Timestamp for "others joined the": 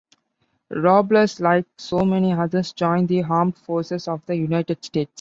2.33-3.21